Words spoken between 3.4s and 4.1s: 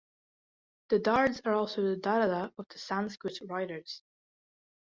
writers.